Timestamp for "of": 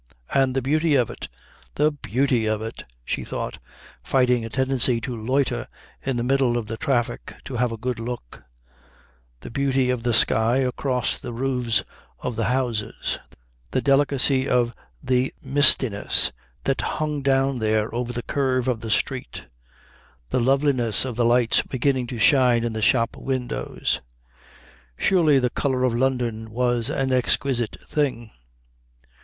0.95-1.11, 2.47-2.59, 6.57-6.65, 9.91-10.01, 12.17-12.35, 14.49-14.73, 18.67-18.79, 21.05-21.15, 25.83-25.93